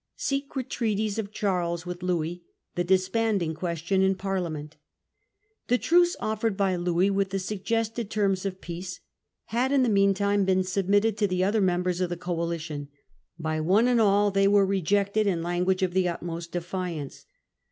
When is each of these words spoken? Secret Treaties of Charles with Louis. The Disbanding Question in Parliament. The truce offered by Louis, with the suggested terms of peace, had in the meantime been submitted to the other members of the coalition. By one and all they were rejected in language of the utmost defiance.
Secret 0.15 0.67
Treaties 0.71 1.19
of 1.19 1.31
Charles 1.31 1.85
with 1.85 2.01
Louis. 2.01 2.43
The 2.73 2.83
Disbanding 2.83 3.53
Question 3.53 4.01
in 4.01 4.15
Parliament. 4.15 4.77
The 5.67 5.77
truce 5.77 6.15
offered 6.19 6.57
by 6.57 6.75
Louis, 6.75 7.11
with 7.11 7.29
the 7.29 7.37
suggested 7.37 8.09
terms 8.09 8.43
of 8.43 8.61
peace, 8.61 8.99
had 9.53 9.71
in 9.71 9.83
the 9.83 9.89
meantime 9.89 10.43
been 10.43 10.63
submitted 10.63 11.17
to 11.17 11.27
the 11.27 11.43
other 11.43 11.61
members 11.61 12.01
of 12.01 12.09
the 12.09 12.17
coalition. 12.17 12.87
By 13.37 13.59
one 13.61 13.87
and 13.87 14.01
all 14.01 14.31
they 14.31 14.47
were 14.47 14.65
rejected 14.65 15.27
in 15.27 15.43
language 15.43 15.83
of 15.83 15.93
the 15.93 16.09
utmost 16.09 16.51
defiance. 16.51 17.27